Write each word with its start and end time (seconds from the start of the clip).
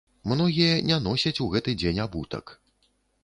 Многія 0.29 0.71
не 0.91 0.97
носяць 1.07 1.35
у 1.45 1.47
гэты 1.55 1.75
дзень 1.81 2.01
абутак. 2.05 2.45